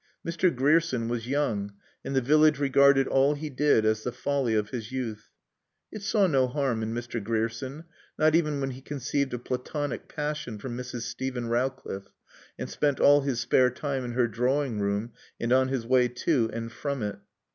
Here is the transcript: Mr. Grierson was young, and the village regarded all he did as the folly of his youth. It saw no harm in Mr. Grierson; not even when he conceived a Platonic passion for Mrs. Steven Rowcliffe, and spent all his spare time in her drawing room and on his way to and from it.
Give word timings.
Mr. 0.27 0.49
Grierson 0.55 1.07
was 1.07 1.27
young, 1.27 1.73
and 2.03 2.15
the 2.15 2.21
village 2.21 2.57
regarded 2.57 3.07
all 3.07 3.35
he 3.35 3.51
did 3.51 3.85
as 3.85 4.01
the 4.01 4.11
folly 4.11 4.55
of 4.55 4.71
his 4.71 4.91
youth. 4.91 5.29
It 5.91 6.01
saw 6.01 6.25
no 6.25 6.47
harm 6.47 6.81
in 6.81 6.91
Mr. 6.91 7.23
Grierson; 7.23 7.83
not 8.17 8.33
even 8.33 8.59
when 8.59 8.71
he 8.71 8.81
conceived 8.81 9.31
a 9.31 9.37
Platonic 9.37 10.07
passion 10.07 10.57
for 10.57 10.69
Mrs. 10.69 11.01
Steven 11.01 11.49
Rowcliffe, 11.49 12.09
and 12.57 12.67
spent 12.67 12.99
all 12.99 13.21
his 13.21 13.41
spare 13.41 13.69
time 13.69 14.03
in 14.03 14.13
her 14.13 14.27
drawing 14.27 14.79
room 14.79 15.11
and 15.39 15.53
on 15.53 15.67
his 15.67 15.85
way 15.85 16.07
to 16.07 16.49
and 16.51 16.71
from 16.71 17.03
it. 17.03 17.19